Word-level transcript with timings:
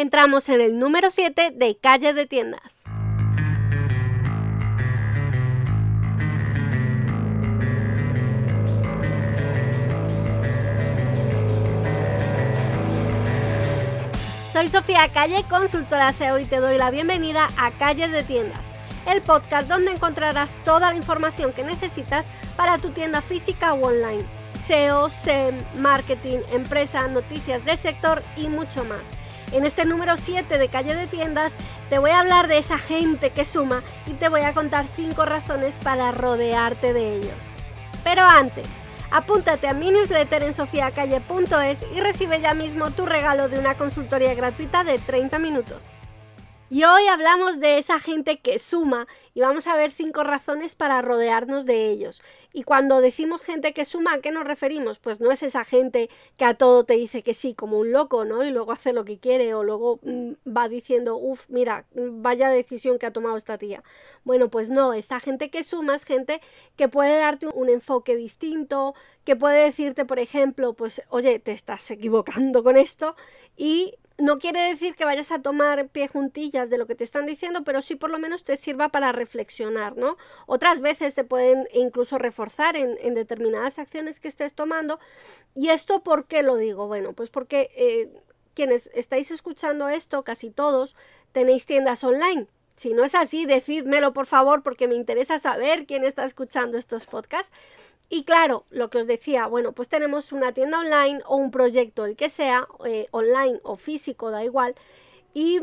entramos 0.00 0.48
en 0.48 0.60
el 0.60 0.78
número 0.78 1.10
7 1.10 1.50
de 1.54 1.76
Calle 1.76 2.14
de 2.14 2.26
Tiendas. 2.26 2.84
Soy 14.52 14.68
Sofía 14.68 15.08
Calle, 15.12 15.44
consultora 15.48 16.12
SEO 16.12 16.38
y 16.38 16.44
te 16.44 16.58
doy 16.58 16.78
la 16.78 16.90
bienvenida 16.90 17.48
a 17.56 17.72
Calle 17.72 18.08
de 18.08 18.22
Tiendas, 18.22 18.70
el 19.06 19.20
podcast 19.22 19.68
donde 19.68 19.90
encontrarás 19.90 20.54
toda 20.64 20.90
la 20.90 20.96
información 20.96 21.52
que 21.52 21.64
necesitas 21.64 22.28
para 22.56 22.78
tu 22.78 22.90
tienda 22.90 23.20
física 23.20 23.74
o 23.74 23.86
online. 23.86 24.24
SEO, 24.54 25.08
SEM, 25.10 25.58
marketing, 25.76 26.38
empresa, 26.52 27.08
noticias 27.08 27.64
del 27.64 27.78
sector 27.78 28.22
y 28.36 28.48
mucho 28.48 28.84
más. 28.84 29.08
En 29.52 29.64
este 29.64 29.84
número 29.84 30.16
7 30.16 30.58
de 30.58 30.68
Calle 30.68 30.94
de 30.94 31.06
Tiendas 31.06 31.54
te 31.88 31.98
voy 31.98 32.10
a 32.10 32.20
hablar 32.20 32.48
de 32.48 32.58
esa 32.58 32.78
gente 32.78 33.30
que 33.30 33.44
suma 33.44 33.82
y 34.06 34.12
te 34.12 34.28
voy 34.28 34.42
a 34.42 34.54
contar 34.54 34.86
5 34.96 35.24
razones 35.24 35.78
para 35.78 36.12
rodearte 36.12 36.92
de 36.92 37.16
ellos. 37.16 37.50
Pero 38.04 38.22
antes, 38.22 38.66
Apúntate 39.10 39.68
a 39.68 39.72
mi 39.72 39.90
newsletter 39.90 40.42
en 40.42 40.52
sofiacalle.es 40.52 41.86
y 41.94 42.00
recibe 42.00 42.40
ya 42.40 42.52
mismo 42.52 42.90
tu 42.90 43.06
regalo 43.06 43.48
de 43.48 43.58
una 43.58 43.74
consultoría 43.74 44.34
gratuita 44.34 44.84
de 44.84 44.98
30 44.98 45.38
minutos. 45.38 45.82
Y 46.70 46.84
hoy 46.84 47.06
hablamos 47.06 47.60
de 47.60 47.78
esa 47.78 47.98
gente 47.98 48.40
que 48.40 48.58
suma 48.58 49.06
y 49.32 49.40
vamos 49.40 49.66
a 49.66 49.74
ver 49.74 49.90
cinco 49.90 50.22
razones 50.22 50.74
para 50.74 51.00
rodearnos 51.00 51.64
de 51.64 51.88
ellos. 51.88 52.20
Y 52.52 52.64
cuando 52.64 53.00
decimos 53.00 53.40
gente 53.40 53.72
que 53.72 53.86
suma, 53.86 54.12
¿a 54.12 54.20
qué 54.20 54.32
nos 54.32 54.44
referimos? 54.44 54.98
Pues 54.98 55.18
no 55.18 55.30
es 55.30 55.42
esa 55.42 55.64
gente 55.64 56.10
que 56.36 56.44
a 56.44 56.52
todo 56.52 56.84
te 56.84 56.92
dice 56.94 57.22
que 57.22 57.32
sí, 57.32 57.54
como 57.54 57.78
un 57.78 57.92
loco, 57.92 58.26
¿no? 58.26 58.44
Y 58.44 58.50
luego 58.50 58.72
hace 58.72 58.92
lo 58.92 59.06
que 59.06 59.18
quiere 59.18 59.54
o 59.54 59.64
luego 59.64 59.98
mm, 60.02 60.32
va 60.46 60.68
diciendo, 60.68 61.16
uff, 61.16 61.46
mira, 61.48 61.86
vaya 61.94 62.50
decisión 62.50 62.98
que 62.98 63.06
ha 63.06 63.12
tomado 63.14 63.38
esta 63.38 63.56
tía. 63.56 63.82
Bueno, 64.24 64.50
pues 64.50 64.68
no, 64.68 64.92
esta 64.92 65.20
gente 65.20 65.50
que 65.50 65.62
suma 65.62 65.94
es 65.94 66.04
gente 66.04 66.42
que 66.76 66.88
puede 66.88 67.18
darte 67.18 67.46
un 67.46 67.70
enfoque 67.70 68.14
distinto, 68.14 68.94
que 69.24 69.36
puede 69.36 69.64
decirte, 69.64 70.04
por 70.04 70.18
ejemplo, 70.18 70.74
pues, 70.74 71.00
oye, 71.08 71.38
te 71.38 71.52
estás 71.52 71.90
equivocando 71.90 72.62
con 72.62 72.76
esto 72.76 73.16
y 73.56 73.94
no 74.18 74.38
quiere 74.38 74.60
decir 74.60 74.96
que 74.96 75.04
vayas 75.04 75.30
a 75.30 75.40
tomar 75.40 75.88
pie 75.88 76.08
juntillas 76.08 76.70
de 76.70 76.78
lo 76.78 76.86
que 76.86 76.96
te 76.96 77.04
están 77.04 77.24
diciendo, 77.24 77.62
pero 77.64 77.82
sí 77.82 77.94
por 77.94 78.10
lo 78.10 78.18
menos 78.18 78.42
te 78.42 78.56
sirva 78.56 78.88
para 78.88 79.12
reflexionar, 79.12 79.96
¿no? 79.96 80.16
Otras 80.46 80.80
veces 80.80 81.14
te 81.14 81.22
pueden 81.22 81.68
incluso 81.72 82.18
reforzar 82.18 82.76
en, 82.76 83.14
determinadas 83.14 83.78
acciones 83.78 84.18
que 84.18 84.28
estés 84.28 84.54
tomando. 84.54 84.98
¿Y 85.54 85.68
esto 85.68 86.02
por 86.02 86.26
qué 86.26 86.42
lo 86.42 86.56
digo? 86.56 86.88
Bueno, 86.88 87.12
pues 87.12 87.30
porque 87.30 87.70
eh, 87.76 88.10
quienes 88.54 88.90
estáis 88.92 89.30
escuchando 89.30 89.88
esto, 89.88 90.24
casi 90.24 90.50
todos, 90.50 90.96
tenéis 91.30 91.64
tiendas 91.66 92.02
online. 92.02 92.48
Si 92.78 92.94
no 92.94 93.02
es 93.02 93.16
así, 93.16 93.44
decídmelo 93.44 94.12
por 94.12 94.26
favor, 94.26 94.62
porque 94.62 94.86
me 94.86 94.94
interesa 94.94 95.40
saber 95.40 95.84
quién 95.84 96.04
está 96.04 96.22
escuchando 96.22 96.78
estos 96.78 97.06
podcasts. 97.06 97.52
Y 98.08 98.22
claro, 98.22 98.66
lo 98.70 98.88
que 98.88 98.98
os 98.98 99.08
decía, 99.08 99.48
bueno, 99.48 99.72
pues 99.72 99.88
tenemos 99.88 100.30
una 100.30 100.52
tienda 100.52 100.78
online 100.78 101.20
o 101.26 101.34
un 101.34 101.50
proyecto, 101.50 102.04
el 102.04 102.14
que 102.14 102.28
sea, 102.28 102.68
eh, 102.86 103.08
online 103.10 103.58
o 103.64 103.74
físico, 103.74 104.30
da 104.30 104.44
igual. 104.44 104.76
Y 105.34 105.62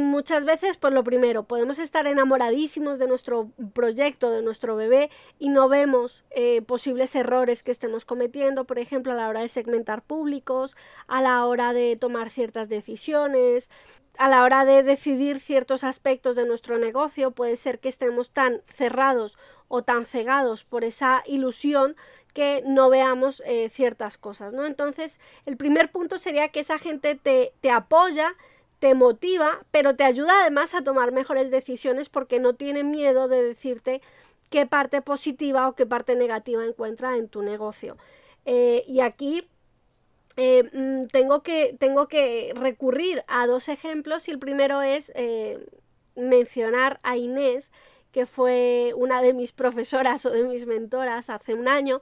muchas 0.00 0.44
veces, 0.44 0.76
pues 0.76 0.92
lo 0.94 1.04
primero, 1.04 1.44
podemos 1.44 1.78
estar 1.78 2.06
enamoradísimos 2.06 2.98
de 2.98 3.06
nuestro 3.06 3.50
proyecto, 3.72 4.30
de 4.30 4.42
nuestro 4.42 4.76
bebé, 4.76 5.10
y 5.38 5.48
no 5.48 5.68
vemos 5.68 6.24
eh, 6.30 6.62
posibles 6.62 7.14
errores 7.14 7.62
que 7.62 7.70
estemos 7.70 8.04
cometiendo, 8.04 8.64
por 8.64 8.78
ejemplo, 8.78 9.12
a 9.12 9.16
la 9.16 9.28
hora 9.28 9.40
de 9.40 9.48
segmentar 9.48 10.02
públicos, 10.02 10.76
a 11.06 11.20
la 11.20 11.44
hora 11.46 11.72
de 11.72 11.96
tomar 11.96 12.30
ciertas 12.30 12.68
decisiones, 12.68 13.70
a 14.18 14.28
la 14.28 14.44
hora 14.44 14.64
de 14.64 14.82
decidir 14.82 15.40
ciertos 15.40 15.84
aspectos 15.84 16.36
de 16.36 16.44
nuestro 16.44 16.78
negocio, 16.78 17.30
puede 17.30 17.56
ser 17.56 17.78
que 17.78 17.88
estemos 17.88 18.30
tan 18.30 18.62
cerrados 18.66 19.38
o 19.68 19.82
tan 19.82 20.04
cegados 20.04 20.64
por 20.64 20.84
esa 20.84 21.22
ilusión 21.26 21.96
que 22.34 22.62
no 22.66 22.88
veamos 22.88 23.42
eh, 23.46 23.68
ciertas 23.70 24.16
cosas, 24.16 24.52
¿no? 24.52 24.66
Entonces, 24.66 25.20
el 25.46 25.56
primer 25.56 25.90
punto 25.90 26.18
sería 26.18 26.48
que 26.48 26.60
esa 26.60 26.78
gente 26.78 27.14
te, 27.14 27.52
te 27.60 27.70
apoya, 27.70 28.34
te 28.82 28.96
motiva, 28.96 29.64
pero 29.70 29.94
te 29.94 30.02
ayuda 30.02 30.40
además 30.40 30.74
a 30.74 30.82
tomar 30.82 31.12
mejores 31.12 31.52
decisiones 31.52 32.08
porque 32.08 32.40
no 32.40 32.56
tiene 32.56 32.82
miedo 32.82 33.28
de 33.28 33.40
decirte 33.40 34.02
qué 34.50 34.66
parte 34.66 35.02
positiva 35.02 35.68
o 35.68 35.76
qué 35.76 35.86
parte 35.86 36.16
negativa 36.16 36.64
encuentra 36.64 37.16
en 37.16 37.28
tu 37.28 37.42
negocio. 37.42 37.96
Eh, 38.44 38.82
y 38.88 38.98
aquí 38.98 39.48
eh, 40.36 40.68
mm, 40.72 41.06
tengo, 41.12 41.44
que, 41.44 41.76
tengo 41.78 42.08
que 42.08 42.54
recurrir 42.56 43.22
a 43.28 43.46
dos 43.46 43.68
ejemplos 43.68 44.26
y 44.26 44.32
el 44.32 44.40
primero 44.40 44.82
es 44.82 45.12
mencionar 46.16 46.98
a 47.04 47.16
Inés, 47.16 47.70
que 48.10 48.26
fue 48.26 48.94
una 48.96 49.22
de 49.22 49.32
mis 49.32 49.52
profesoras 49.52 50.26
o 50.26 50.30
de 50.30 50.42
mis 50.42 50.66
mentoras 50.66 51.30
hace 51.30 51.54
un 51.54 51.68
año. 51.68 52.00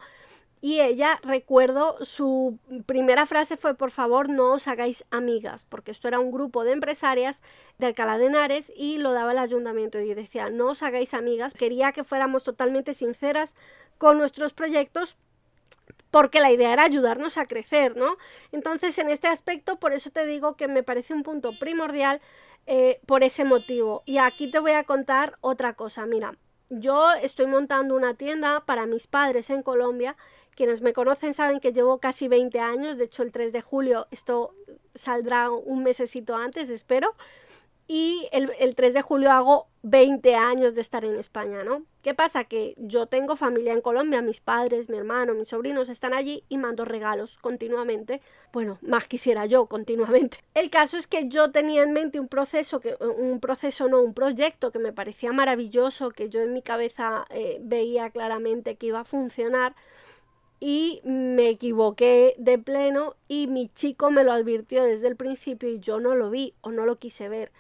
Y 0.62 0.81
ella, 0.81 1.19
recuerdo, 1.22 1.97
su 2.03 2.59
primera 2.84 3.25
frase 3.25 3.56
fue, 3.56 3.75
por 3.75 3.91
favor, 3.91 4.28
no 4.28 4.53
os 4.53 4.69
hagáis 4.69 5.04
amigas, 5.10 5.65
porque 5.65 5.91
esto 5.91 6.06
era 6.06 6.21
un 6.21 6.31
grupo 6.31 6.65
de 6.65 6.72
empresarias 6.72 7.43
de 7.78 7.87
Alcalá 7.87 8.19
de 8.19 8.26
Henares 8.26 8.71
y 8.76 8.98
lo 8.98 9.12
daba 9.12 9.32
el 9.32 9.38
ayuntamiento 9.38 9.98
y 10.00 10.12
decía, 10.12 10.50
no 10.50 10.69
os 10.69 10.82
hagáis 10.82 11.15
amigas. 11.15 11.54
Quería 11.54 11.93
que 11.93 12.04
fuéramos 12.04 12.44
totalmente 12.44 12.93
sinceras 12.93 13.54
con 13.97 14.19
nuestros 14.19 14.53
proyectos 14.53 15.16
porque 16.10 16.41
la 16.41 16.50
idea 16.50 16.72
era 16.72 16.84
ayudarnos 16.84 17.38
a 17.38 17.47
crecer, 17.47 17.97
¿no? 17.97 18.16
Entonces, 18.53 18.98
en 18.98 19.10
este 19.10 19.28
aspecto, 19.28 19.78
por 19.78 19.92
eso 19.92 20.10
te 20.10 20.27
digo 20.27 20.56
que 20.56 20.69
me 20.69 20.82
parece 20.82 21.15
un 21.15 21.22
punto 21.22 21.59
primordial 21.59 22.21
eh, 22.66 23.00
por 23.06 23.25
ese 23.25 23.44
motivo. 23.44 24.03
Y 24.06 24.19
aquí 24.19 24.50
te 24.50 24.59
voy 24.59 24.72
a 24.72 24.84
contar 24.84 25.38
otra 25.41 25.75
cosa. 25.75 26.06
Mira, 26.06 26.37
yo 26.69 27.12
estoy 27.15 27.47
montando 27.47 27.97
una 27.97 28.15
tienda 28.15 28.65
para 28.65 28.87
mis 28.87 29.06
padres 29.06 29.50
en 29.50 29.62
Colombia. 29.62 30.16
Quienes 30.54 30.82
me 30.82 30.92
conocen 30.92 31.34
saben 31.34 31.60
que 31.60 31.72
llevo 31.72 31.98
casi 31.98 32.28
20 32.28 32.60
años. 32.60 32.98
De 32.98 33.04
hecho, 33.04 33.22
el 33.22 33.32
3 33.32 33.52
de 33.52 33.60
julio 33.60 34.06
esto 34.10 34.54
saldrá 34.94 35.50
un 35.50 35.82
mesecito 35.82 36.36
antes, 36.36 36.68
espero 36.70 37.14
y 37.92 38.28
el, 38.30 38.76
3 38.76 38.94
de 38.94 39.02
julio 39.02 39.32
hago 39.32 39.66
20 39.82 40.36
años 40.36 40.76
de 40.76 40.80
estar 40.80 41.04
en 41.04 41.16
España, 41.16 41.64
¿no? 41.64 41.82
¿Qué 42.04 42.14
pasa? 42.14 42.44
Que 42.44 42.76
yo 42.76 43.06
tengo 43.06 43.34
familia 43.34 43.72
en 43.72 43.80
Colombia, 43.80 44.22
mis 44.22 44.40
padres, 44.40 44.88
mi 44.88 44.96
hermano, 44.96 45.34
mis 45.34 45.48
sobrinos 45.48 45.88
están 45.88 46.14
allí 46.14 46.44
y 46.48 46.56
mando 46.56 46.84
regalos 46.84 47.36
continuamente. 47.38 48.22
Bueno, 48.52 48.78
más 48.80 49.08
quisiera 49.08 49.44
yo 49.46 49.66
continuamente. 49.66 50.38
El 50.54 50.70
caso 50.70 50.98
es 50.98 51.08
que 51.08 51.26
yo 51.28 51.50
tenía 51.50 51.82
en 51.82 51.92
mente 51.92 52.20
un 52.20 52.28
proceso, 52.28 52.78
que, 52.78 52.94
un 53.00 53.40
proceso 53.40 53.88
no, 53.88 54.00
un 54.00 54.14
proyecto 54.14 54.70
que 54.70 54.78
me 54.78 54.92
parecía 54.92 55.32
maravilloso, 55.32 56.12
que 56.12 56.28
yo 56.28 56.42
en 56.42 56.52
mi 56.52 56.62
cabeza 56.62 57.26
eh, 57.30 57.58
veía 57.60 58.10
claramente 58.10 58.76
que 58.76 58.86
iba 58.86 59.00
a 59.00 59.04
funcionar 59.04 59.74
y 60.60 61.00
me 61.04 61.48
equivoqué 61.48 62.34
de 62.38 62.59
pleno 62.59 63.16
y 63.26 63.47
mi 63.47 63.69
chico 63.69 64.10
me 64.10 64.25
lo 64.25 64.32
advirtió 64.32 64.84
desde 64.84 65.09
el 65.09 65.16
principio 65.16 65.71
y 65.71 65.81
yo 65.81 65.98
no 65.98 66.15
lo 66.15 66.31
vi 66.31 66.54
o 66.60 66.71
no 66.71 66.84
lo 66.84 66.98
quise 66.98 67.28
ver. 67.31 67.50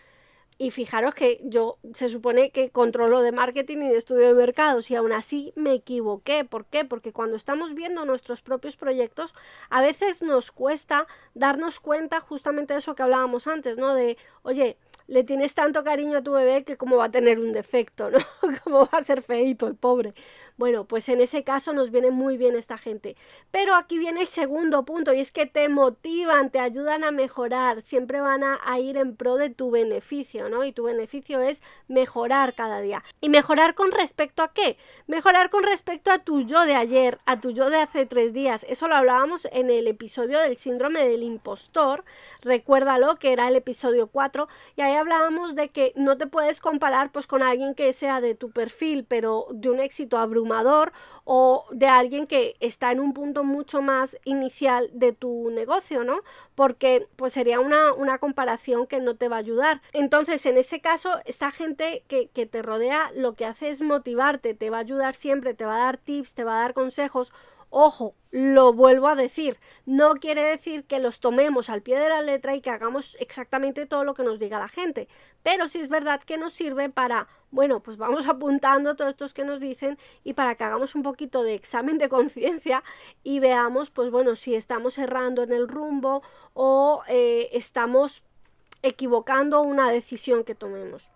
Y 0.58 0.72
fijaros 0.72 1.14
que 1.14 1.40
yo 1.42 1.78
se 1.94 2.10
supone 2.10 2.50
que 2.50 2.68
controlo 2.68 3.22
de 3.22 3.32
marketing 3.32 3.78
y 3.78 3.88
de 3.88 3.96
estudio 3.96 4.26
de 4.26 4.34
mercados 4.34 4.90
y 4.90 4.94
aún 4.94 5.10
así 5.10 5.54
me 5.56 5.72
equivoqué. 5.72 6.44
¿Por 6.44 6.66
qué? 6.66 6.84
Porque 6.84 7.14
cuando 7.14 7.38
estamos 7.38 7.72
viendo 7.72 8.04
nuestros 8.04 8.42
propios 8.42 8.76
proyectos, 8.76 9.34
a 9.70 9.80
veces 9.80 10.20
nos 10.20 10.52
cuesta 10.52 11.06
darnos 11.32 11.80
cuenta 11.80 12.20
justamente 12.20 12.74
de 12.74 12.80
eso 12.80 12.94
que 12.94 13.02
hablábamos 13.02 13.46
antes, 13.46 13.78
¿no? 13.78 13.94
De, 13.94 14.18
oye, 14.42 14.76
le 15.10 15.24
tienes 15.24 15.54
tanto 15.54 15.82
cariño 15.82 16.18
a 16.18 16.22
tu 16.22 16.32
bebé 16.32 16.62
que 16.62 16.76
como 16.76 16.96
va 16.96 17.06
a 17.06 17.10
tener 17.10 17.40
un 17.40 17.52
defecto, 17.52 18.10
¿no? 18.12 18.18
como 18.64 18.80
va 18.80 18.98
a 18.98 19.02
ser 19.02 19.22
feito 19.22 19.66
el 19.66 19.74
pobre. 19.74 20.14
Bueno, 20.56 20.84
pues 20.84 21.08
en 21.08 21.20
ese 21.20 21.44
caso 21.44 21.72
nos 21.72 21.90
viene 21.90 22.10
muy 22.10 22.36
bien 22.36 22.54
esta 22.54 22.76
gente. 22.76 23.16
Pero 23.50 23.74
aquí 23.74 23.98
viene 23.98 24.20
el 24.20 24.28
segundo 24.28 24.84
punto 24.84 25.12
y 25.12 25.20
es 25.20 25.32
que 25.32 25.46
te 25.46 25.68
motivan, 25.68 26.50
te 26.50 26.60
ayudan 26.60 27.04
a 27.04 27.10
mejorar, 27.10 27.82
siempre 27.82 28.20
van 28.20 28.44
a, 28.44 28.58
ir 28.78 28.96
en 28.96 29.16
pro 29.16 29.36
de 29.36 29.50
tu 29.50 29.70
beneficio, 29.70 30.48
¿no? 30.48 30.64
Y 30.64 30.72
tu 30.72 30.84
beneficio 30.84 31.40
es 31.40 31.62
mejorar 31.88 32.54
cada 32.54 32.80
día. 32.80 33.02
¿Y 33.20 33.28
mejorar 33.28 33.74
con 33.74 33.90
respecto 33.90 34.42
a 34.42 34.52
qué? 34.52 34.76
Mejorar 35.06 35.50
con 35.50 35.64
respecto 35.64 36.10
a 36.10 36.18
tu 36.18 36.42
yo 36.42 36.64
de 36.64 36.74
ayer, 36.74 37.18
a 37.26 37.40
tu 37.40 37.50
yo 37.50 37.70
de 37.70 37.78
hace 37.78 38.06
tres 38.06 38.32
días. 38.32 38.64
Eso 38.68 38.88
lo 38.88 38.96
hablábamos 38.96 39.48
en 39.52 39.70
el 39.70 39.86
episodio 39.86 40.38
del 40.38 40.56
síndrome 40.56 41.06
del 41.06 41.22
impostor. 41.22 42.04
Recuérdalo 42.42 43.16
que 43.16 43.32
era 43.32 43.48
el 43.48 43.56
episodio 43.56 44.08
4 44.08 44.48
y 44.76 44.82
ahí 44.82 44.94
hablábamos 44.94 45.54
de 45.54 45.68
que 45.68 45.92
no 45.96 46.16
te 46.16 46.26
puedes 46.26 46.60
comparar 46.60 47.12
pues 47.12 47.26
con 47.26 47.42
alguien 47.42 47.74
que 47.74 47.92
sea 47.92 48.20
de 48.20 48.34
tu 48.34 48.50
perfil, 48.50 49.04
pero 49.08 49.46
de 49.50 49.70
un 49.70 49.80
éxito 49.80 50.18
abrumador 50.18 50.49
o 51.24 51.66
de 51.70 51.86
alguien 51.86 52.26
que 52.26 52.56
está 52.60 52.92
en 52.92 53.00
un 53.00 53.12
punto 53.12 53.44
mucho 53.44 53.82
más 53.82 54.16
inicial 54.24 54.90
de 54.92 55.12
tu 55.12 55.50
negocio, 55.50 56.04
¿no? 56.04 56.20
Porque 56.54 57.06
pues 57.16 57.32
sería 57.32 57.60
una, 57.60 57.92
una 57.92 58.18
comparación 58.18 58.86
que 58.86 59.00
no 59.00 59.16
te 59.16 59.28
va 59.28 59.36
a 59.36 59.40
ayudar. 59.40 59.82
Entonces, 59.92 60.44
en 60.46 60.58
ese 60.58 60.80
caso, 60.80 61.20
esta 61.24 61.50
gente 61.50 62.04
que, 62.08 62.28
que 62.28 62.46
te 62.46 62.62
rodea 62.62 63.12
lo 63.14 63.34
que 63.34 63.46
hace 63.46 63.70
es 63.70 63.80
motivarte, 63.80 64.54
te 64.54 64.70
va 64.70 64.78
a 64.78 64.80
ayudar 64.80 65.14
siempre, 65.14 65.54
te 65.54 65.64
va 65.64 65.76
a 65.76 65.84
dar 65.84 65.96
tips, 65.96 66.34
te 66.34 66.44
va 66.44 66.56
a 66.58 66.62
dar 66.62 66.74
consejos 66.74 67.32
Ojo, 67.72 68.16
lo 68.32 68.72
vuelvo 68.72 69.06
a 69.06 69.14
decir, 69.14 69.58
no 69.86 70.14
quiere 70.14 70.42
decir 70.42 70.84
que 70.84 70.98
los 70.98 71.20
tomemos 71.20 71.70
al 71.70 71.82
pie 71.82 72.00
de 72.00 72.08
la 72.08 72.20
letra 72.20 72.56
y 72.56 72.60
que 72.60 72.70
hagamos 72.70 73.16
exactamente 73.20 73.86
todo 73.86 74.02
lo 74.02 74.14
que 74.14 74.24
nos 74.24 74.40
diga 74.40 74.58
la 74.58 74.68
gente, 74.68 75.06
pero 75.44 75.68
sí 75.68 75.78
es 75.78 75.88
verdad 75.88 76.20
que 76.20 76.36
nos 76.36 76.52
sirve 76.52 76.88
para, 76.88 77.28
bueno, 77.52 77.80
pues 77.80 77.96
vamos 77.96 78.26
apuntando 78.28 78.96
todos 78.96 79.10
estos 79.10 79.34
que 79.34 79.44
nos 79.44 79.60
dicen 79.60 79.98
y 80.24 80.32
para 80.32 80.56
que 80.56 80.64
hagamos 80.64 80.96
un 80.96 81.04
poquito 81.04 81.44
de 81.44 81.54
examen 81.54 81.98
de 81.98 82.08
conciencia 82.08 82.82
y 83.22 83.38
veamos, 83.38 83.90
pues 83.90 84.10
bueno, 84.10 84.34
si 84.34 84.56
estamos 84.56 84.98
errando 84.98 85.44
en 85.44 85.52
el 85.52 85.68
rumbo 85.68 86.22
o 86.54 87.02
eh, 87.06 87.50
estamos 87.52 88.24
equivocando 88.82 89.62
una 89.62 89.90
decisión 89.90 90.42
que 90.42 90.56
tomemos. 90.56 91.12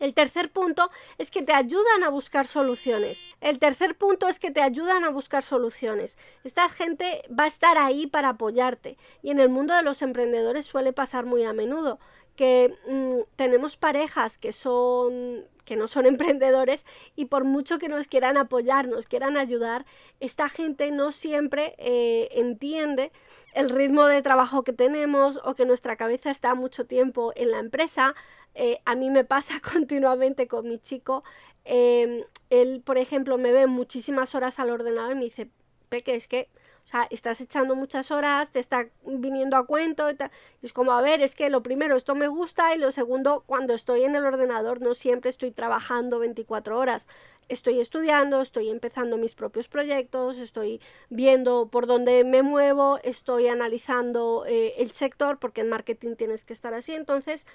El 0.00 0.14
tercer 0.14 0.50
punto 0.50 0.90
es 1.18 1.30
que 1.30 1.42
te 1.42 1.52
ayudan 1.52 2.02
a 2.02 2.08
buscar 2.08 2.46
soluciones. 2.46 3.28
El 3.40 3.58
tercer 3.58 3.96
punto 3.96 4.26
es 4.28 4.40
que 4.40 4.50
te 4.50 4.62
ayudan 4.62 5.04
a 5.04 5.10
buscar 5.10 5.42
soluciones. 5.42 6.18
Esta 6.42 6.68
gente 6.68 7.22
va 7.30 7.44
a 7.44 7.48
estar 7.48 7.78
ahí 7.78 8.06
para 8.06 8.30
apoyarte. 8.30 8.96
Y 9.22 9.30
en 9.30 9.38
el 9.38 9.50
mundo 9.50 9.74
de 9.74 9.82
los 9.82 10.02
emprendedores 10.02 10.64
suele 10.64 10.92
pasar 10.92 11.26
muy 11.26 11.44
a 11.44 11.52
menudo 11.52 12.00
que 12.40 12.74
mm, 12.88 13.36
tenemos 13.36 13.76
parejas 13.76 14.38
que 14.38 14.52
son 14.52 15.44
que 15.66 15.76
no 15.76 15.88
son 15.88 16.06
emprendedores 16.14 16.86
y 17.14 17.26
por 17.26 17.44
mucho 17.44 17.78
que 17.78 17.90
nos 17.90 18.06
quieran 18.06 18.38
apoyar, 18.38 18.88
nos 18.88 19.04
quieran 19.04 19.36
ayudar, 19.36 19.84
esta 20.20 20.48
gente 20.48 20.90
no 20.90 21.12
siempre 21.12 21.74
eh, 21.76 22.28
entiende 22.32 23.12
el 23.52 23.68
ritmo 23.68 24.06
de 24.06 24.22
trabajo 24.22 24.64
que 24.64 24.72
tenemos 24.72 25.38
o 25.44 25.54
que 25.54 25.66
nuestra 25.66 25.96
cabeza 25.96 26.30
está 26.30 26.54
mucho 26.54 26.86
tiempo 26.86 27.32
en 27.36 27.50
la 27.50 27.58
empresa, 27.58 28.14
eh, 28.54 28.80
a 28.84 28.94
mí 28.94 29.10
me 29.10 29.24
pasa 29.24 29.60
continuamente 29.72 30.48
con 30.48 30.68
mi 30.68 30.78
chico. 30.78 31.24
Em, 31.64 32.24
él, 32.50 32.82
por 32.84 32.98
ejemplo, 32.98 33.38
me 33.38 33.52
ve 33.52 33.66
muchísimas 33.66 34.34
horas 34.34 34.58
al 34.58 34.70
ordenador 34.70 35.12
y 35.12 35.14
me 35.16 35.24
dice, 35.24 35.48
Peque, 35.88 36.14
es 36.14 36.26
que 36.26 36.48
o 36.84 36.88
sea, 36.90 37.06
estás 37.10 37.40
echando 37.40 37.76
muchas 37.76 38.10
horas, 38.10 38.50
te 38.50 38.58
está 38.58 38.88
viniendo 39.04 39.56
a 39.56 39.64
cuento. 39.64 40.10
Y, 40.10 40.16
es 40.62 40.72
como, 40.72 40.90
a 40.90 41.00
ver, 41.00 41.20
es 41.20 41.36
que 41.36 41.48
lo 41.48 41.62
primero, 41.62 41.94
esto 41.94 42.16
me 42.16 42.26
gusta 42.26 42.74
y 42.74 42.78
lo 42.78 42.90
segundo, 42.90 43.44
cuando 43.46 43.74
estoy 43.74 44.02
en 44.02 44.16
el 44.16 44.24
ordenador 44.24 44.80
no 44.80 44.94
siempre 44.94 45.30
estoy 45.30 45.52
trabajando 45.52 46.18
24 46.18 46.76
horas. 46.76 47.06
Estoy 47.48 47.78
estudiando, 47.78 48.40
estoy 48.40 48.70
empezando 48.70 49.18
mis 49.18 49.36
propios 49.36 49.68
proyectos, 49.68 50.38
estoy 50.38 50.80
viendo 51.10 51.68
por 51.68 51.86
dónde 51.86 52.24
me 52.24 52.42
muevo, 52.42 52.98
estoy 53.04 53.46
analizando 53.46 54.44
eh, 54.48 54.74
el 54.78 54.90
sector, 54.90 55.38
porque 55.38 55.60
en 55.60 55.68
marketing 55.68 56.16
tienes 56.16 56.44
que 56.44 56.52
estar 56.52 56.74
así. 56.74 56.92
Entonces, 56.92 57.46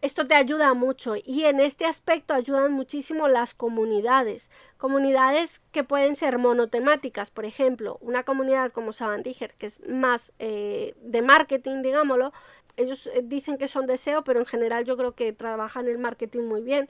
esto 0.00 0.26
te 0.26 0.34
ayuda 0.34 0.74
mucho 0.74 1.14
y 1.16 1.44
en 1.44 1.58
este 1.58 1.84
aspecto 1.84 2.32
ayudan 2.32 2.72
muchísimo 2.72 3.26
las 3.26 3.54
comunidades. 3.54 4.50
Comunidades 4.76 5.60
que 5.72 5.82
pueden 5.82 6.14
ser 6.14 6.38
monotemáticas, 6.38 7.30
por 7.30 7.44
ejemplo, 7.44 7.98
una 8.00 8.22
comunidad 8.22 8.70
como 8.70 8.92
Sabandiger, 8.92 9.54
que 9.54 9.66
es 9.66 9.80
más 9.88 10.32
eh, 10.38 10.94
de 11.00 11.22
marketing, 11.22 11.82
digámoslo, 11.82 12.32
ellos 12.76 13.08
eh, 13.08 13.22
dicen 13.24 13.58
que 13.58 13.66
son 13.66 13.86
deseo, 13.86 14.22
pero 14.22 14.38
en 14.38 14.46
general 14.46 14.84
yo 14.84 14.96
creo 14.96 15.12
que 15.12 15.32
trabajan 15.32 15.88
el 15.88 15.98
marketing 15.98 16.42
muy 16.42 16.62
bien 16.62 16.88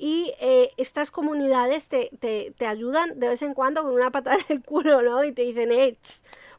y 0.00 0.32
eh, 0.40 0.70
estas 0.78 1.10
comunidades 1.10 1.88
te, 1.88 2.10
te, 2.20 2.54
te, 2.56 2.66
ayudan 2.66 3.20
de 3.20 3.28
vez 3.28 3.42
en 3.42 3.52
cuando 3.52 3.82
con 3.82 3.92
una 3.92 4.10
patada 4.10 4.38
del 4.48 4.62
culo, 4.62 5.02
¿no? 5.02 5.22
Y 5.24 5.32
te 5.32 5.42
dicen, 5.42 5.70
eh, 5.72 5.98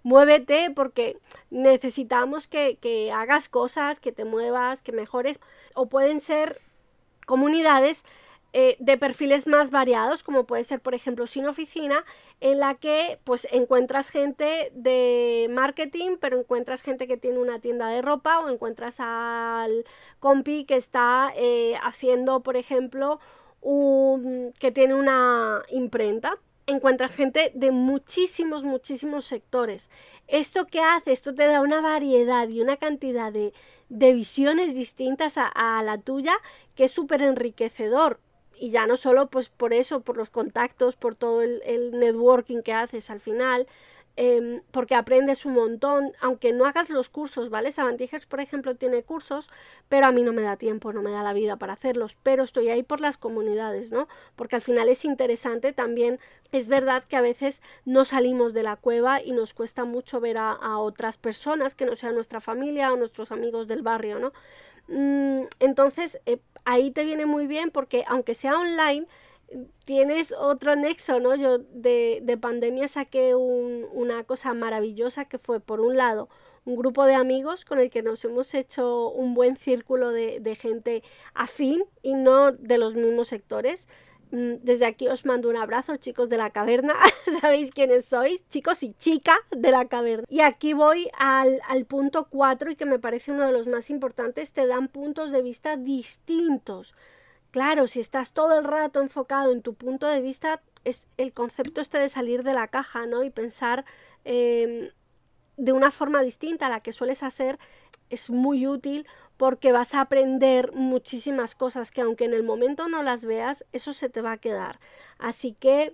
muévete 0.03 0.71
porque 0.71 1.17
necesitamos 1.49 2.47
que, 2.47 2.77
que 2.77 3.11
hagas 3.11 3.49
cosas, 3.49 3.99
que 3.99 4.11
te 4.11 4.25
muevas, 4.25 4.81
que 4.81 4.91
mejores. 4.91 5.39
O 5.73 5.87
pueden 5.87 6.19
ser 6.19 6.61
comunidades 7.25 8.03
eh, 8.53 8.75
de 8.79 8.97
perfiles 8.97 9.47
más 9.47 9.71
variados, 9.71 10.23
como 10.23 10.45
puede 10.45 10.65
ser, 10.65 10.81
por 10.81 10.93
ejemplo, 10.93 11.25
Sin 11.25 11.47
Oficina, 11.47 12.03
en 12.41 12.59
la 12.59 12.75
que 12.75 13.17
pues 13.23 13.47
encuentras 13.49 14.09
gente 14.09 14.71
de 14.75 15.47
marketing, 15.49 16.17
pero 16.19 16.37
encuentras 16.37 16.81
gente 16.81 17.07
que 17.07 17.15
tiene 17.15 17.39
una 17.39 17.59
tienda 17.59 17.87
de 17.87 18.01
ropa 18.01 18.39
o 18.39 18.49
encuentras 18.49 18.99
al 18.99 19.85
compi 20.19 20.65
que 20.65 20.75
está 20.75 21.31
eh, 21.37 21.75
haciendo, 21.81 22.43
por 22.43 22.57
ejemplo, 22.57 23.21
un, 23.61 24.51
que 24.59 24.71
tiene 24.71 24.95
una 24.95 25.63
imprenta 25.69 26.37
encuentras 26.67 27.15
gente 27.15 27.51
de 27.53 27.71
muchísimos, 27.71 28.63
muchísimos 28.63 29.25
sectores. 29.25 29.89
¿Esto 30.27 30.67
qué 30.67 30.79
hace? 30.81 31.11
Esto 31.11 31.33
te 31.33 31.45
da 31.45 31.61
una 31.61 31.81
variedad 31.81 32.47
y 32.47 32.61
una 32.61 32.77
cantidad 32.77 33.31
de, 33.31 33.53
de 33.89 34.13
visiones 34.13 34.73
distintas 34.73 35.35
a, 35.37 35.81
la 35.83 35.97
tuya 35.97 36.33
que 36.75 36.85
es 36.85 36.91
súper 36.91 37.21
enriquecedor 37.21 38.19
y 38.59 38.69
ya 38.69 38.85
no 38.85 38.95
solo 38.95 39.29
pues 39.29 39.49
por 39.49 39.73
eso, 39.73 40.01
por 40.01 40.17
los 40.17 40.29
contactos, 40.29 40.95
por 40.95 41.15
todo 41.15 41.41
el 41.41 41.91
networking 41.99 42.61
que 42.61 42.73
haces 42.73 43.09
al 43.09 43.19
final, 43.19 43.67
eh, 44.17 44.61
porque 44.71 44.95
aprendes 44.95 45.45
un 45.45 45.53
montón, 45.53 46.11
aunque 46.19 46.53
no 46.53 46.65
hagas 46.65 46.89
los 46.89 47.09
cursos, 47.09 47.49
¿vale? 47.49 47.71
Savantigers, 47.71 48.25
por 48.25 48.39
ejemplo, 48.39 48.75
tiene 48.75 49.03
cursos, 49.03 49.49
pero 49.89 50.05
a 50.05 50.11
mí 50.11 50.23
no 50.23 50.33
me 50.33 50.41
da 50.41 50.57
tiempo, 50.57 50.93
no 50.93 51.01
me 51.01 51.11
da 51.11 51.23
la 51.23 51.33
vida 51.33 51.57
para 51.57 51.73
hacerlos, 51.73 52.17
pero 52.23 52.43
estoy 52.43 52.69
ahí 52.69 52.83
por 52.83 53.01
las 53.01 53.17
comunidades, 53.17 53.91
¿no? 53.91 54.07
Porque 54.35 54.55
al 54.55 54.61
final 54.61 54.89
es 54.89 55.05
interesante 55.05 55.73
también, 55.73 56.19
es 56.51 56.67
verdad 56.67 57.03
que 57.03 57.15
a 57.15 57.21
veces 57.21 57.61
no 57.85 58.05
salimos 58.05 58.53
de 58.53 58.63
la 58.63 58.75
cueva 58.75 59.21
y 59.21 59.31
nos 59.31 59.53
cuesta 59.53 59.85
mucho 59.85 60.19
ver 60.19 60.37
a, 60.37 60.51
a 60.51 60.77
otras 60.79 61.17
personas 61.17 61.75
que 61.75 61.85
no 61.85 61.95
sean 61.95 62.15
nuestra 62.15 62.41
familia 62.41 62.91
o 62.91 62.97
nuestros 62.97 63.31
amigos 63.31 63.67
del 63.67 63.81
barrio, 63.81 64.19
¿no? 64.19 64.33
Mm, 64.87 65.43
entonces, 65.59 66.19
eh, 66.25 66.39
ahí 66.65 66.91
te 66.91 67.05
viene 67.05 67.25
muy 67.25 67.47
bien 67.47 67.71
porque 67.71 68.03
aunque 68.07 68.33
sea 68.33 68.57
online, 68.59 69.07
tienes 69.85 70.33
otro 70.37 70.75
nexo, 70.75 71.19
¿no? 71.19 71.35
Yo 71.35 71.59
de, 71.59 72.19
de 72.23 72.37
pandemia 72.37 72.87
saqué 72.87 73.35
un, 73.35 73.87
una 73.91 74.23
cosa 74.23 74.53
maravillosa 74.53 75.25
que 75.25 75.37
fue, 75.37 75.59
por 75.59 75.81
un 75.81 75.97
lado, 75.97 76.29
un 76.65 76.75
grupo 76.75 77.05
de 77.05 77.15
amigos 77.15 77.65
con 77.65 77.79
el 77.79 77.89
que 77.89 78.03
nos 78.03 78.23
hemos 78.23 78.53
hecho 78.53 79.09
un 79.09 79.33
buen 79.33 79.57
círculo 79.57 80.11
de, 80.11 80.39
de 80.39 80.55
gente 80.55 81.03
afín 81.33 81.83
y 82.01 82.13
no 82.13 82.51
de 82.51 82.77
los 82.77 82.95
mismos 82.95 83.29
sectores. 83.29 83.87
Mm, 84.31 84.63
desde 84.63 84.85
aquí 84.85 85.07
os 85.09 85.25
mando 85.25 85.49
un 85.49 85.57
abrazo, 85.57 85.97
chicos 85.97 86.29
de 86.29 86.37
la 86.37 86.51
caverna. 86.51 86.93
Sabéis 87.41 87.71
quiénes 87.71 88.05
sois, 88.05 88.47
chicos 88.47 88.81
y 88.83 88.93
chica 88.93 89.35
de 89.51 89.71
la 89.71 89.87
caverna. 89.87 90.25
Y 90.29 90.41
aquí 90.41 90.73
voy 90.73 91.09
al, 91.17 91.59
al 91.67 91.85
punto 91.85 92.27
4 92.29 92.71
y 92.71 92.75
que 92.75 92.85
me 92.85 92.99
parece 92.99 93.31
uno 93.31 93.45
de 93.45 93.51
los 93.51 93.67
más 93.67 93.89
importantes. 93.89 94.53
Te 94.53 94.67
dan 94.67 94.87
puntos 94.87 95.31
de 95.31 95.41
vista 95.41 95.75
distintos. 95.75 96.95
Claro, 97.51 97.87
si 97.87 97.99
estás 97.99 98.31
todo 98.31 98.57
el 98.57 98.63
rato 98.63 99.01
enfocado 99.01 99.51
en 99.51 99.61
tu 99.61 99.73
punto 99.73 100.07
de 100.07 100.21
vista, 100.21 100.61
es 100.85 101.03
el 101.17 101.33
concepto 101.33 101.81
este 101.81 101.97
de 101.97 102.09
salir 102.09 102.43
de 102.43 102.53
la 102.53 102.67
caja, 102.67 103.05
¿no? 103.05 103.23
Y 103.23 103.29
pensar 103.29 103.85
eh, 104.25 104.93
de 105.57 105.73
una 105.73 105.91
forma 105.91 106.21
distinta 106.21 106.67
a 106.67 106.69
la 106.69 106.79
que 106.79 106.93
sueles 106.93 107.23
hacer 107.23 107.59
es 108.09 108.29
muy 108.29 108.67
útil 108.67 109.05
porque 109.37 109.71
vas 109.71 109.93
a 109.93 110.01
aprender 110.01 110.71
muchísimas 110.73 111.55
cosas 111.55 111.91
que 111.91 112.01
aunque 112.01 112.25
en 112.25 112.33
el 112.33 112.43
momento 112.43 112.87
no 112.87 113.03
las 113.03 113.25
veas, 113.25 113.65
eso 113.73 113.91
se 113.91 114.07
te 114.09 114.21
va 114.21 114.33
a 114.33 114.37
quedar. 114.37 114.79
Así 115.17 115.53
que 115.59 115.93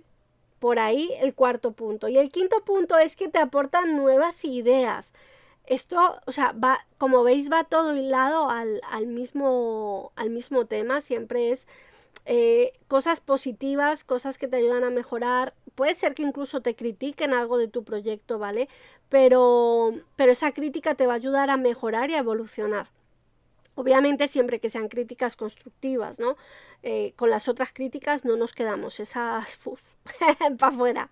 por 0.58 0.78
ahí 0.78 1.12
el 1.20 1.34
cuarto 1.34 1.72
punto. 1.72 2.08
Y 2.08 2.18
el 2.18 2.30
quinto 2.30 2.64
punto 2.64 2.98
es 2.98 3.16
que 3.16 3.28
te 3.28 3.38
aportan 3.38 3.96
nuevas 3.96 4.44
ideas. 4.44 5.12
Esto, 5.68 6.18
o 6.26 6.32
sea, 6.32 6.52
va, 6.52 6.86
como 6.96 7.22
veis, 7.22 7.52
va 7.52 7.62
todo 7.64 7.94
hilado 7.94 8.48
al, 8.48 8.80
al, 8.90 9.06
mismo, 9.06 10.12
al 10.16 10.30
mismo 10.30 10.64
tema. 10.66 11.02
Siempre 11.02 11.50
es 11.50 11.68
eh, 12.24 12.72
cosas 12.88 13.20
positivas, 13.20 14.02
cosas 14.02 14.38
que 14.38 14.48
te 14.48 14.56
ayudan 14.56 14.84
a 14.84 14.90
mejorar. 14.90 15.54
Puede 15.74 15.94
ser 15.94 16.14
que 16.14 16.22
incluso 16.22 16.62
te 16.62 16.74
critiquen 16.74 17.34
algo 17.34 17.58
de 17.58 17.68
tu 17.68 17.84
proyecto, 17.84 18.38
¿vale? 18.38 18.68
Pero, 19.10 19.92
pero 20.16 20.32
esa 20.32 20.52
crítica 20.52 20.94
te 20.94 21.06
va 21.06 21.12
a 21.14 21.16
ayudar 21.16 21.50
a 21.50 21.58
mejorar 21.58 22.10
y 22.10 22.14
a 22.14 22.18
evolucionar. 22.18 22.88
Obviamente 23.74 24.26
siempre 24.26 24.60
que 24.60 24.70
sean 24.70 24.88
críticas 24.88 25.36
constructivas, 25.36 26.18
¿no? 26.18 26.36
Eh, 26.82 27.12
con 27.16 27.30
las 27.30 27.46
otras 27.46 27.72
críticas 27.72 28.24
no 28.24 28.36
nos 28.36 28.52
quedamos, 28.54 29.00
esas 29.00 29.60
para 30.58 30.72
afuera. 30.72 31.10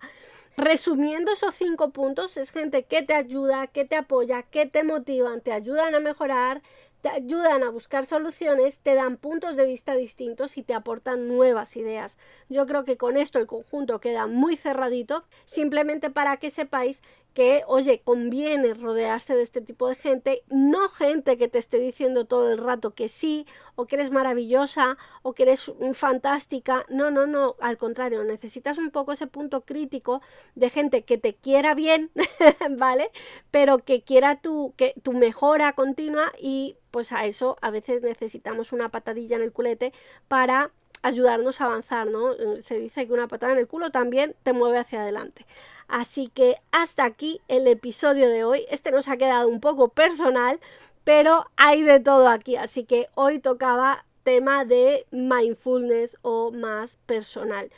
Resumiendo 0.57 1.31
esos 1.31 1.53
cinco 1.53 1.91
puntos, 1.91 2.35
es 2.35 2.49
gente 2.49 2.81
que 2.83 3.03
te 3.03 3.13
ayuda, 3.13 3.67
que 3.67 3.85
te 3.85 3.95
apoya, 3.95 4.41
que 4.41 4.65
te 4.65 4.83
motivan, 4.83 5.41
te 5.41 5.51
ayudan 5.51 5.93
a 5.93 5.99
mejorar, 5.99 6.63
te 7.03 7.09
ayudan 7.09 7.61
a 7.61 7.69
buscar 7.69 8.07
soluciones, 8.07 8.79
te 8.79 8.95
dan 8.95 9.17
puntos 9.17 9.55
de 9.55 9.67
vista 9.67 9.93
distintos 9.93 10.57
y 10.57 10.63
te 10.63 10.73
aportan 10.73 11.27
nuevas 11.27 11.77
ideas. 11.77 12.17
Yo 12.49 12.65
creo 12.65 12.85
que 12.85 12.97
con 12.97 13.17
esto 13.17 13.37
el 13.37 13.45
conjunto 13.45 13.99
queda 13.99 14.25
muy 14.25 14.57
cerradito, 14.57 15.23
simplemente 15.45 16.09
para 16.09 16.37
que 16.37 16.49
sepáis 16.49 17.03
que, 17.37 17.63
oye, 17.67 18.01
conviene 18.03 18.73
rodearse 18.73 19.35
de 19.35 19.43
este 19.43 19.61
tipo 19.61 19.87
de 19.87 19.93
gente, 19.93 20.41
no 20.47 20.89
gente 20.89 21.37
que 21.37 21.47
te 21.47 21.59
esté 21.59 21.77
diciendo 21.77 22.25
todo 22.25 22.51
el 22.51 22.57
rato 22.57 22.95
que 22.95 23.09
sí, 23.09 23.45
o 23.75 23.85
que 23.85 23.95
eres 23.95 24.09
maravillosa, 24.09 24.97
o 25.21 25.33
que 25.33 25.43
eres 25.43 25.71
fantástica. 25.93 26.83
No, 26.89 27.11
no, 27.11 27.27
no, 27.27 27.55
al 27.59 27.77
contrario, 27.77 28.23
necesitas 28.23 28.79
un 28.79 28.89
poco 28.89 29.11
ese 29.11 29.27
punto 29.27 29.61
crítico 29.61 30.19
de 30.55 30.71
gente 30.71 31.03
que 31.03 31.19
te 31.19 31.35
quiera 31.35 31.75
bien, 31.75 32.09
¿vale? 32.71 33.11
Pero 33.51 33.77
que 33.77 34.01
quiera 34.01 34.41
tu, 34.41 34.73
que, 34.75 34.95
tu 35.03 35.13
mejora 35.13 35.73
continua 35.73 36.33
y 36.41 36.77
pues 36.89 37.11
a 37.11 37.27
eso 37.27 37.57
a 37.61 37.69
veces 37.69 38.01
necesitamos 38.01 38.71
una 38.71 38.89
patadilla 38.89 39.35
en 39.35 39.43
el 39.43 39.53
culete 39.53 39.93
para 40.27 40.71
ayudarnos 41.07 41.61
a 41.61 41.65
avanzar, 41.65 42.07
¿no? 42.07 42.33
Eh, 42.33 42.61
se 42.61 42.79
dice 42.79 43.07
que 43.07 43.13
una 43.13 43.27
patada 43.27 43.53
en 43.53 43.59
el 43.59 43.67
culo 43.67 43.89
también 43.89 44.35
te 44.43 44.53
mueve 44.53 44.79
hacia 44.79 45.01
adelante. 45.01 45.45
Así 45.87 46.29
que 46.33 46.57
hasta 46.71 47.05
aquí 47.05 47.41
el 47.47 47.67
episodio 47.67 48.29
de 48.29 48.43
hoy. 48.43 48.65
Este 48.69 48.91
nos 48.91 49.07
ha 49.07 49.17
quedado 49.17 49.47
un 49.47 49.59
poco 49.61 49.89
personal, 49.89 50.59
pero 51.03 51.45
hay 51.55 51.83
de 51.83 51.99
todo 51.99 52.27
aquí. 52.27 52.55
Así 52.55 52.83
que 52.83 53.07
hoy 53.15 53.39
tocaba 53.39 54.05
tema 54.23 54.65
de 54.65 55.05
mindfulness 55.11 56.17
o 56.21 56.51
más 56.51 56.97
personal. 57.05 57.71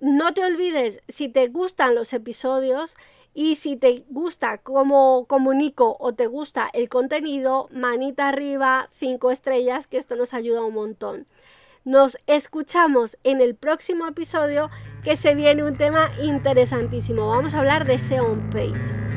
No 0.00 0.34
te 0.34 0.44
olvides, 0.44 1.00
si 1.08 1.28
te 1.28 1.46
gustan 1.46 1.94
los 1.94 2.12
episodios 2.12 2.96
y 3.32 3.56
si 3.56 3.76
te 3.76 4.04
gusta 4.08 4.58
cómo 4.58 5.26
comunico 5.28 5.96
o 6.00 6.12
te 6.12 6.26
gusta 6.26 6.68
el 6.72 6.88
contenido, 6.88 7.68
manita 7.70 8.28
arriba, 8.28 8.88
cinco 8.98 9.30
estrellas, 9.30 9.86
que 9.86 9.98
esto 9.98 10.16
nos 10.16 10.34
ayuda 10.34 10.64
un 10.64 10.74
montón. 10.74 11.26
Nos 11.86 12.18
escuchamos 12.26 13.16
en 13.22 13.40
el 13.40 13.54
próximo 13.54 14.08
episodio 14.08 14.70
que 15.04 15.14
se 15.14 15.36
viene 15.36 15.62
un 15.62 15.76
tema 15.76 16.10
interesantísimo. 16.20 17.28
Vamos 17.28 17.54
a 17.54 17.60
hablar 17.60 17.84
de 17.86 18.00
SEO 18.00 18.26
on 18.26 18.50
Page. 18.50 19.15